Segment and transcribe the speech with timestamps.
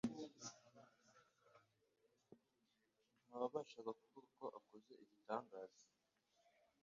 [3.27, 5.85] Nta wabashaga kuvuga ko akoze igitangaza;